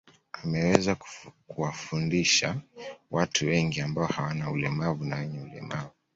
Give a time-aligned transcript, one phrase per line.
[0.31, 0.97] Ameweza
[1.47, 2.57] kuwafundisha
[3.11, 5.89] watu wengi ambao hawana ulemavu na wenye ulemavu